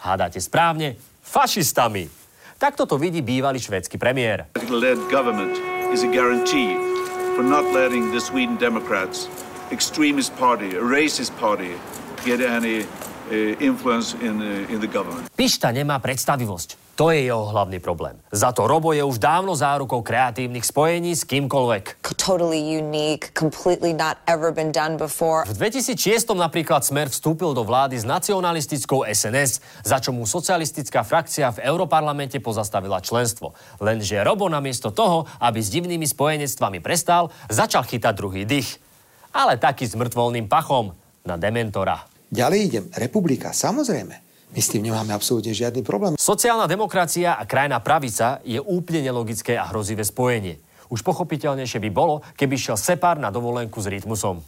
hádate 0.00 0.40
správne, 0.40 0.96
fašistami. 1.20 2.08
Takto 2.56 2.88
to 2.88 2.96
vidí 2.96 3.20
bývalý 3.20 3.60
švédsky 3.60 4.00
premiér 4.00 4.48
is 5.92 6.02
a 6.02 6.10
guarantee 6.10 6.74
for 7.34 7.42
not 7.42 7.64
letting 7.72 8.10
the 8.12 8.20
Sweden 8.20 8.56
Democrats, 8.56 9.28
extremist 9.70 10.34
party, 10.36 10.76
a 10.76 10.82
racist 10.82 11.36
party, 11.38 11.74
get 12.24 12.40
any 12.40 12.82
uh, 12.82 13.34
influence 13.60 14.14
in, 14.14 14.40
uh, 14.40 14.72
in 14.72 14.80
the 14.80 14.88
government. 14.88 15.28
Pišta 15.36 15.74
nemá 15.74 15.98
predstavivosť. 16.00 16.85
To 16.96 17.12
je 17.12 17.28
jeho 17.28 17.52
hlavný 17.52 17.76
problém. 17.76 18.16
Za 18.32 18.56
to 18.56 18.64
Robo 18.64 18.88
je 18.96 19.04
už 19.04 19.20
dávno 19.20 19.52
zárukou 19.52 20.00
kreatívnych 20.00 20.64
spojení 20.64 21.12
s 21.12 21.28
kýmkoľvek. 21.28 22.00
Totally 22.16 22.56
unique, 22.56 23.36
completely 23.36 23.92
not 23.92 24.16
ever 24.24 24.48
been 24.48 24.72
done 24.72 24.96
before. 24.96 25.44
V 25.44 25.52
2006 25.60 26.32
napríklad 26.32 26.88
Smer 26.88 27.12
vstúpil 27.12 27.52
do 27.52 27.68
vlády 27.68 28.00
s 28.00 28.08
nacionalistickou 28.08 29.04
SNS, 29.04 29.60
za 29.84 30.00
čo 30.00 30.16
mu 30.16 30.24
socialistická 30.24 31.04
frakcia 31.04 31.52
v 31.52 31.68
Europarlamente 31.68 32.40
pozastavila 32.40 33.04
členstvo. 33.04 33.52
Lenže 33.76 34.24
Robo 34.24 34.48
namiesto 34.48 34.88
toho, 34.88 35.28
aby 35.44 35.60
s 35.60 35.68
divnými 35.68 36.08
spojenectvami 36.08 36.80
prestal, 36.80 37.28
začal 37.52 37.84
chytať 37.84 38.14
druhý 38.16 38.48
dých. 38.48 38.80
Ale 39.36 39.60
taký 39.60 39.84
s 39.84 39.92
mŕtvolným 39.92 40.48
pachom 40.48 40.96
na 41.28 41.36
dementora. 41.36 42.08
Ďalej 42.32 42.58
idem. 42.64 42.84
Republika, 42.96 43.52
samozrejme. 43.52 44.25
My 44.54 44.62
s 44.62 44.70
tým 44.70 44.86
nemáme 44.86 45.10
absolútne 45.10 45.50
žiadny 45.50 45.82
problém. 45.82 46.14
Sociálna 46.14 46.70
demokracia 46.70 47.34
a 47.34 47.42
krajná 47.42 47.82
pravica 47.82 48.38
je 48.46 48.62
úplne 48.62 49.02
nelogické 49.02 49.58
a 49.58 49.66
hrozivé 49.66 50.06
spojenie. 50.06 50.62
Už 50.86 51.02
pochopiteľnejšie 51.02 51.82
by 51.82 51.90
bolo, 51.90 52.22
keby 52.38 52.54
šiel 52.54 52.78
Separ 52.78 53.18
na 53.18 53.34
dovolenku 53.34 53.82
s 53.82 53.90
rytmusom. 53.90 54.46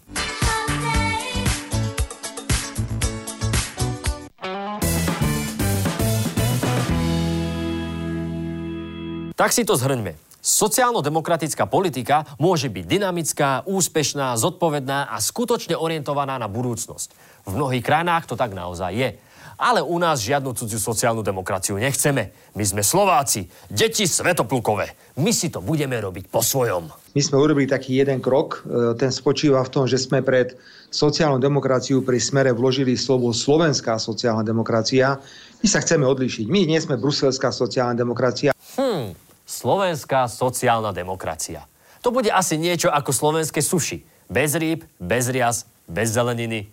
Tak 9.35 9.55
si 9.55 9.63
to 9.63 9.79
zhrňme. 9.79 10.19
Sociálno-demokratická 10.39 11.67
politika 11.67 12.27
môže 12.39 12.71
byť 12.71 12.85
dynamická, 12.87 13.67
úspešná, 13.67 14.35
zodpovedná 14.39 15.11
a 15.11 15.19
skutočne 15.19 15.75
orientovaná 15.75 16.39
na 16.39 16.47
budúcnosť. 16.47 17.11
V 17.47 17.53
mnohých 17.59 17.83
krajinách 17.83 18.31
to 18.31 18.35
tak 18.39 18.55
naozaj 18.55 18.95
je. 18.95 19.11
Ale 19.59 19.83
u 19.83 19.99
nás 19.99 20.23
žiadnu 20.23 20.55
cudziu 20.55 20.79
sociálnu 20.79 21.27
demokraciu 21.27 21.75
nechceme. 21.83 22.31
My 22.55 22.63
sme 22.63 22.87
Slováci, 22.87 23.51
deti 23.67 24.07
svetoplukové. 24.07 25.19
My 25.19 25.35
si 25.35 25.51
to 25.51 25.59
budeme 25.59 25.99
robiť 25.99 26.31
po 26.31 26.39
svojom. 26.39 26.87
My 27.11 27.21
sme 27.21 27.43
urobili 27.43 27.67
taký 27.67 27.99
jeden 27.99 28.23
krok, 28.23 28.63
e, 28.63 28.95
ten 28.95 29.11
spočíva 29.11 29.59
v 29.67 29.73
tom, 29.75 29.85
že 29.91 29.99
sme 29.99 30.23
pred 30.23 30.55
sociálnu 30.95 31.43
demokraciu 31.43 32.07
pri 32.07 32.23
smere 32.23 32.55
vložili 32.55 32.95
slovo 32.95 33.35
slovenská 33.35 33.99
sociálna 33.99 34.47
demokracia. 34.47 35.19
My 35.59 35.67
sa 35.67 35.83
chceme 35.83 36.07
odlišiť. 36.07 36.47
My 36.47 36.63
nie 36.63 36.79
sme 36.79 36.95
bruselská 36.95 37.51
sociálna 37.51 37.99
demokracia. 37.99 38.55
Hmm, 38.79 39.19
slovenská 39.43 40.31
sociálna 40.31 40.95
demokracia. 40.95 41.67
To 42.07 42.15
bude 42.15 42.31
asi 42.31 42.55
niečo 42.55 42.95
ako 42.95 43.11
slovenské 43.11 43.59
suši. 43.59 44.07
Bez 44.31 44.55
rýb, 44.55 44.87
bez 45.03 45.27
rias, 45.35 45.67
bez 45.91 46.15
zeleniny, 46.15 46.71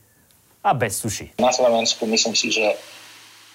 a 0.66 0.74
bez 0.74 0.98
suši. 0.98 1.38
Na 1.38 1.54
Slovensku 1.54 2.10
myslím 2.10 2.34
si, 2.34 2.50
že 2.50 2.74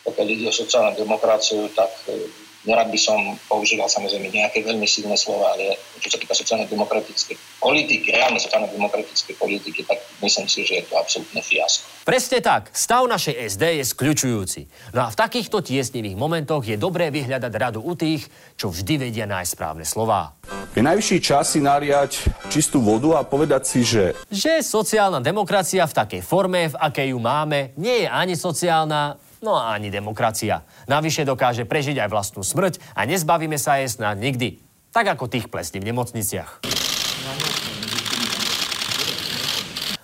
pokiaľ 0.07 0.27
ide 0.31 0.47
o 0.49 0.55
sociálnu 0.55 0.95
demokraciu, 0.95 1.67
tak 1.75 1.91
e, 2.07 2.25
nerad 2.65 2.93
by 2.93 3.01
som 3.01 3.17
používal 3.49 3.89
samozrejme 3.89 4.29
nejaké 4.29 4.61
veľmi 4.61 4.85
silné 4.85 5.17
slova, 5.17 5.57
ale 5.57 5.81
čo 6.01 6.13
sa 6.13 6.19
týka 6.21 6.37
sociálno-demokratickej 6.37 7.37
politiky, 7.61 8.13
reálne 8.13 8.37
sociálno-demokratickej 8.37 9.35
politiky, 9.41 9.81
tak 9.89 10.01
myslím 10.21 10.47
si, 10.49 10.65
že 10.69 10.81
je 10.81 10.85
to 10.89 10.95
absolútne 11.01 11.41
fiasko. 11.41 11.89
Presne 12.05 12.41
tak. 12.41 12.73
Stav 12.73 13.05
našej 13.07 13.37
SD 13.49 13.81
je 13.81 13.85
skľučujúci. 13.85 14.61
No 14.97 15.05
a 15.05 15.13
v 15.13 15.17
takýchto 15.21 15.61
tiesnivých 15.61 16.17
momentoch 16.17 16.65
je 16.65 16.81
dobré 16.81 17.13
vyhľadať 17.13 17.53
radu 17.55 17.81
u 17.85 17.93
tých, 17.97 18.29
čo 18.57 18.73
vždy 18.73 19.09
vedia 19.09 19.29
nájsť 19.29 19.53
správne 19.53 19.85
slová. 19.85 20.37
Je 20.73 20.83
najvyšší 20.85 21.19
čas 21.21 21.55
si 21.55 21.61
nariať 21.61 22.31
čistú 22.49 22.81
vodu 22.81 23.21
a 23.21 23.27
povedať 23.27 23.63
si, 23.69 23.81
že... 23.85 24.17
Že 24.33 24.65
sociálna 24.65 25.21
demokracia 25.21 25.85
v 25.85 25.97
takej 25.97 26.23
forme, 26.25 26.73
v 26.73 26.77
akej 26.77 27.13
ju 27.13 27.19
máme, 27.21 27.77
nie 27.77 28.05
je 28.05 28.09
ani 28.09 28.35
sociálna, 28.37 29.21
no 29.41 29.57
a 29.57 29.77
ani 29.77 29.93
demokracia. 29.93 30.63
Navyše 30.87 31.29
dokáže 31.29 31.69
prežiť 31.69 32.01
aj 32.07 32.09
vlastnú 32.09 32.45
smrť 32.45 32.81
a 32.97 33.05
nezbavíme 33.05 33.57
sa 33.61 33.81
jej 33.81 33.89
snad 33.89 34.21
nikdy. 34.21 34.61
Tak 34.91 35.19
ako 35.19 35.29
tých 35.29 35.49
plesní 35.49 35.81
v 35.81 35.93
nemocniciach. 35.93 36.65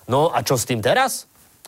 No 0.07 0.31
a 0.31 0.38
čo 0.47 0.55
s 0.55 0.69
tým 0.69 0.78
teraz? 0.85 1.26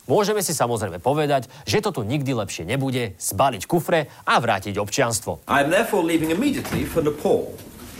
Môžeme 0.08 0.40
si 0.40 0.56
samozrejme 0.56 1.04
povedať, 1.04 1.52
že 1.68 1.84
to 1.84 1.92
tu 1.92 2.00
nikdy 2.00 2.32
lepšie 2.32 2.64
nebude, 2.64 3.12
zbaliť 3.20 3.68
kufre 3.68 4.08
a 4.24 4.40
vrátiť 4.40 4.80
občianstvo. 4.80 5.44
I 5.50 5.60
am 5.60 5.68
therefore 5.68 6.00
leaving 6.00 6.32
immediately 6.32 6.88
for 6.88 7.04
Nepal 7.04 7.52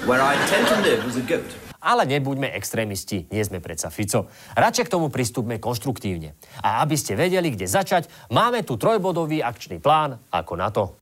Where 0.07 0.23
I 0.23 0.35
intend 0.41 0.69
to 0.69 0.81
live 0.81 1.05
as 1.07 1.17
a 1.17 1.21
goat. 1.21 1.68
Ale 1.79 2.11
nebuďme 2.11 2.51
extrémisti, 2.59 3.31
nie 3.31 3.43
sme 3.47 3.63
predsa 3.63 3.87
Fico. 3.87 4.27
Radšej 4.59 4.91
k 4.91 4.93
tomu 4.99 5.15
pristúpme 5.15 5.63
konštruktívne. 5.63 6.35
A 6.59 6.83
aby 6.83 6.99
ste 6.99 7.15
vedeli, 7.15 7.55
kde 7.55 7.71
začať, 7.71 8.11
máme 8.35 8.67
tu 8.67 8.75
trojbodový 8.75 9.39
akčný 9.47 9.79
plán, 9.79 10.19
ako 10.35 10.55
na 10.59 10.69
to. 10.75 10.99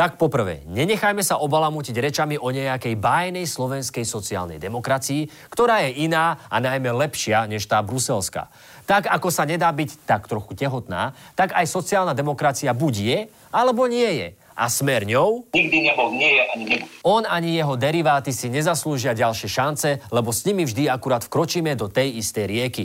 Tak 0.00 0.16
poprvé, 0.16 0.64
nenechajme 0.64 1.20
sa 1.20 1.36
obalamutiť 1.44 1.92
rečami 2.00 2.40
o 2.40 2.48
nejakej 2.48 2.96
bájnej 2.96 3.44
slovenskej 3.44 4.08
sociálnej 4.08 4.56
demokracii, 4.56 5.28
ktorá 5.52 5.84
je 5.84 6.08
iná 6.08 6.40
a 6.48 6.56
najmä 6.56 6.88
lepšia 6.88 7.44
než 7.44 7.68
tá 7.68 7.84
bruselská. 7.84 8.48
Tak 8.88 9.12
ako 9.12 9.28
sa 9.28 9.44
nedá 9.44 9.68
byť 9.68 10.08
tak 10.08 10.24
trochu 10.24 10.56
tehotná, 10.56 11.12
tak 11.36 11.52
aj 11.52 11.68
sociálna 11.68 12.16
demokracia 12.16 12.72
buď 12.72 12.94
je, 12.96 13.18
alebo 13.52 13.84
nie 13.92 14.08
je. 14.08 14.28
A 14.58 14.66
smer 14.68 15.06
ňou? 15.06 15.46
Nikdy 15.54 15.78
nebol, 15.90 16.12
nie 16.14 16.36
je 16.36 16.42
ani 16.52 16.64
nebude. 16.64 16.90
On 17.06 17.22
ani 17.24 17.56
jeho 17.56 17.74
deriváty 17.78 18.34
si 18.34 18.52
nezaslúžia 18.52 19.16
ďalšie 19.16 19.48
šance, 19.48 19.88
lebo 20.12 20.34
s 20.34 20.44
nimi 20.44 20.66
vždy 20.66 20.90
akurát 20.90 21.24
vkročíme 21.24 21.72
do 21.78 21.88
tej 21.88 22.20
istej 22.20 22.44
rieky. 22.50 22.84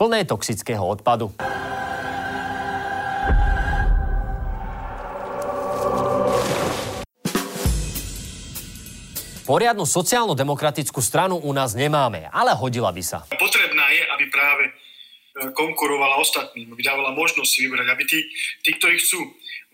Plné 0.00 0.26
toxického 0.26 0.82
odpadu. 0.82 1.30
Poriadnu 9.42 9.84
sociálno-demokratickú 9.84 11.02
stranu 11.02 11.36
u 11.36 11.50
nás 11.52 11.74
nemáme, 11.74 12.30
ale 12.30 12.54
hodila 12.56 12.94
by 12.94 13.02
sa. 13.04 13.26
Potrebná 13.26 13.86
je, 13.90 14.02
aby 14.06 14.24
práve 14.30 14.64
konkurovala 15.56 16.20
ostatným, 16.20 16.72
aby 16.72 16.82
dávala 16.84 17.16
možnosť 17.16 17.50
si 17.50 17.58
vybrať, 17.64 17.86
aby 17.88 18.04
tí, 18.04 18.20
tí, 18.60 18.70
ktorí 18.76 19.00
chcú 19.00 19.20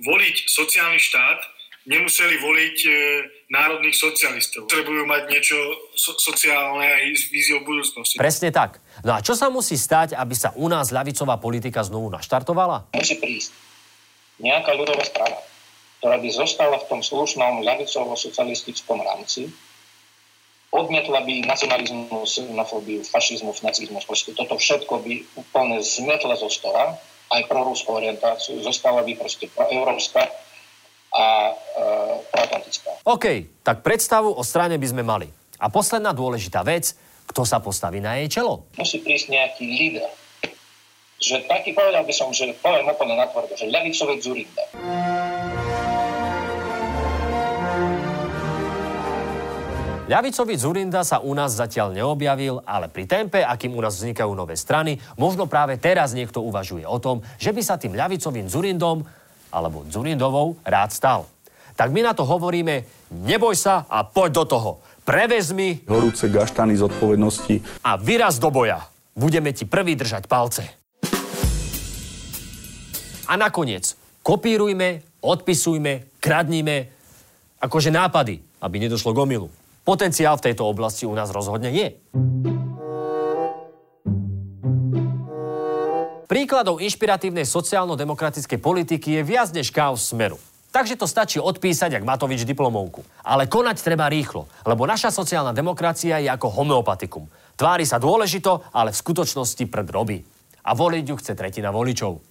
voliť 0.07 0.37
sociálny 0.47 0.99
štát, 1.03 1.41
nemuseli 1.89 2.37
voliť 2.39 2.77
e, 2.85 2.91
národných 3.49 3.97
socialistov. 3.97 4.69
Potrebujú 4.69 5.09
mať 5.09 5.23
niečo 5.33 5.57
so, 5.97 6.13
sociálne 6.21 6.85
aj 6.85 7.05
s 7.17 7.23
víziou 7.33 7.65
budúcnosti. 7.65 8.21
Presne 8.21 8.53
tak. 8.53 8.79
No 9.01 9.17
a 9.17 9.25
čo 9.25 9.33
sa 9.33 9.49
musí 9.49 9.75
stať, 9.75 10.13
aby 10.13 10.35
sa 10.37 10.53
u 10.55 10.69
nás 10.69 10.93
ľavicová 10.93 11.41
politika 11.41 11.81
znovu 11.81 12.13
naštartovala? 12.13 12.93
Musí 12.93 13.17
prísť 13.17 13.57
nejaká 14.39 14.77
ľudová 14.77 15.03
strana, 15.03 15.41
ktorá 15.99 16.21
by 16.21 16.29
zostala 16.31 16.77
v 16.79 16.87
tom 16.87 17.01
slušnom 17.03 17.65
ľavicovo-socialistickom 17.67 19.03
rámci, 19.03 19.51
odmietla 20.73 21.25
by 21.25 21.35
nacionalizmus, 21.49 22.37
xenofóbiu, 22.45 23.01
fašizmus, 23.05 23.65
nacizmus, 23.65 24.05
proste 24.05 24.37
toto 24.37 24.61
všetko 24.61 25.01
by 25.01 25.15
úplne 25.41 25.81
zmietla 25.81 26.37
zo 26.37 26.53
stola, 26.53 26.97
aj 27.29 27.43
pro 27.45 27.65
rúskú 27.65 27.97
orientáciu, 27.97 28.61
zostala 28.65 29.05
by 29.05 29.13
proste 29.17 29.49
proeurópska 29.53 30.29
a 31.13 31.25
e, 31.25 31.53
proatlantická. 32.33 33.05
OK, 33.05 33.27
tak 33.65 33.81
predstavu 33.85 34.33
o 34.33 34.43
strane 34.45 34.77
by 34.77 34.87
sme 34.89 35.05
mali. 35.05 35.29
A 35.59 35.73
posledná 35.73 36.13
dôležitá 36.13 36.65
vec, 36.65 36.97
kto 37.29 37.45
sa 37.45 37.61
postaví 37.61 38.01
na 38.01 38.17
jej 38.21 38.41
čelo? 38.41 38.69
Musí 38.81 39.01
prísť 39.05 39.33
nejaký 39.33 39.65
líder. 39.65 40.09
Že 41.19 41.51
taký 41.51 41.75
povedal 41.75 42.07
by 42.07 42.15
som, 42.15 42.31
že 42.31 42.55
poviem 42.63 42.89
úplne 42.89 43.19
natvrdo, 43.19 43.59
že 43.59 43.67
ľavicovec 43.69 44.21
Zurinda. 44.23 44.65
Ľavicový 50.09 50.57
Zurinda 50.57 51.05
sa 51.05 51.21
u 51.21 51.37
nás 51.37 51.53
zatiaľ 51.53 51.93
neobjavil, 51.93 52.65
ale 52.65 52.89
pri 52.89 53.05
tempe, 53.05 53.45
akým 53.45 53.77
u 53.77 53.85
nás 53.85 54.01
vznikajú 54.01 54.33
nové 54.33 54.57
strany, 54.57 54.97
možno 55.21 55.45
práve 55.45 55.77
teraz 55.77 56.17
niekto 56.17 56.41
uvažuje 56.41 56.89
o 56.89 56.97
tom, 56.97 57.21
že 57.37 57.53
by 57.53 57.61
sa 57.61 57.77
tým 57.77 57.93
ľavicovým 57.93 58.49
Zurindom 58.49 59.05
alebo 59.53 59.85
Zurindovou 59.93 60.57
rád 60.65 60.97
stal. 60.97 61.29
Tak 61.77 61.93
my 61.93 62.09
na 62.09 62.17
to 62.17 62.25
hovoríme, 62.25 62.89
neboj 63.21 63.53
sa 63.53 63.85
a 63.85 64.01
poď 64.01 64.31
do 64.33 64.45
toho. 64.49 64.71
Prevezmi 65.05 65.85
horúce 65.85 66.33
gaštany 66.33 66.73
zodpovednosti 66.81 67.85
a 67.85 68.01
vyraz 68.01 68.41
do 68.41 68.49
boja. 68.49 68.89
Budeme 69.13 69.53
ti 69.53 69.69
prvý 69.69 69.93
držať 69.93 70.25
palce. 70.25 70.65
A 73.29 73.37
nakoniec, 73.37 73.93
kopírujme, 74.25 75.21
odpisujme, 75.21 76.17
kradnime, 76.17 76.89
akože 77.61 77.93
nápady, 77.93 78.41
aby 78.65 78.77
nedošlo 78.89 79.13
k 79.13 79.21
omilu. 79.21 79.53
Potenciál 79.89 80.37
v 80.37 80.53
tejto 80.53 80.69
oblasti 80.69 81.09
u 81.09 81.17
nás 81.17 81.33
rozhodne 81.33 81.73
je. 81.73 81.97
Príkladov 86.29 86.85
inšpiratívnej 86.85 87.49
sociálno-demokratickej 87.49 88.61
politiky 88.61 89.17
je 89.17 89.23
viac 89.25 89.49
než 89.57 89.73
chaos 89.73 90.13
smeru. 90.13 90.37
Takže 90.69 91.01
to 91.01 91.09
stačí 91.09 91.41
odpísať, 91.41 91.97
jak 91.97 92.05
Matovič 92.05 92.45
diplomovku. 92.45 93.01
Ale 93.25 93.49
konať 93.49 93.81
treba 93.81 94.13
rýchlo, 94.13 94.45
lebo 94.69 94.85
naša 94.85 95.09
sociálna 95.09 95.57
demokracia 95.57 96.21
je 96.21 96.29
ako 96.29 96.53
homeopatikum. 96.53 97.25
Tvári 97.57 97.89
sa 97.89 97.97
dôležito, 97.97 98.69
ale 98.77 98.93
v 98.93 99.01
skutočnosti 99.01 99.65
prd 99.73 99.89
robí. 99.89 100.21
A 100.69 100.77
voliť 100.77 101.05
ju 101.09 101.17
chce 101.17 101.33
tretina 101.33 101.73
voličov. 101.73 102.29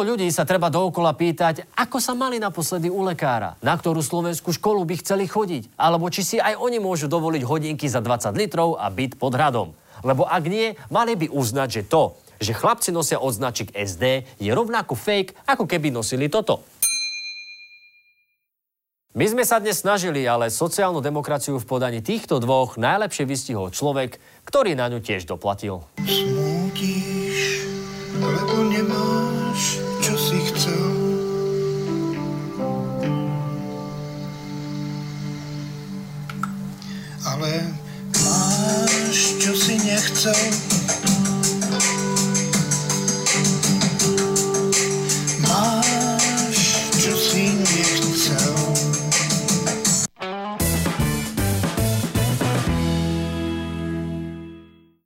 Týchto 0.00 0.16
ľudí 0.16 0.32
sa 0.32 0.48
treba 0.48 0.72
dookola 0.72 1.12
pýtať, 1.12 1.76
ako 1.76 2.00
sa 2.00 2.16
mali 2.16 2.40
naposledy 2.40 2.88
u 2.88 3.04
lekára, 3.04 3.60
na 3.60 3.76
ktorú 3.76 4.00
slovenskú 4.00 4.48
školu 4.48 4.80
by 4.88 4.96
chceli 5.04 5.28
chodiť, 5.28 5.76
alebo 5.76 6.08
či 6.08 6.24
si 6.24 6.36
aj 6.40 6.56
oni 6.56 6.80
môžu 6.80 7.04
dovoliť 7.04 7.44
hodinky 7.44 7.84
za 7.84 8.00
20 8.00 8.32
litrov 8.32 8.80
a 8.80 8.88
byt 8.88 9.20
pod 9.20 9.36
hradom. 9.36 9.76
Lebo 10.00 10.24
ak 10.24 10.40
nie, 10.48 10.72
mali 10.88 11.20
by 11.20 11.28
uznať, 11.28 11.68
že 11.68 11.82
to, 11.84 12.16
že 12.40 12.56
chlapci 12.56 12.96
nosia 12.96 13.20
odznačik 13.20 13.76
SD, 13.76 14.24
je 14.40 14.48
rovnako 14.48 14.96
fake, 14.96 15.36
ako 15.44 15.68
keby 15.68 15.92
nosili 15.92 16.32
toto. 16.32 16.64
My 19.12 19.28
sme 19.28 19.44
sa 19.44 19.60
dnes 19.60 19.84
snažili, 19.84 20.24
ale 20.24 20.48
sociálnu 20.48 21.04
demokraciu 21.04 21.60
v 21.60 21.68
podaní 21.68 22.00
týchto 22.00 22.40
dvoch 22.40 22.80
najlepšie 22.80 23.28
vystihol 23.28 23.68
človek, 23.68 24.16
ktorý 24.48 24.72
na 24.72 24.88
ňu 24.88 25.04
tiež 25.04 25.28
doplatil. 25.28 25.84
Smútiš, 26.08 27.68
nemáš 28.64 29.20
čo 29.20 29.29
Wiesz, 39.10 39.42
čo 39.42 39.56
si 39.58 39.74
nechcel? 39.82 40.38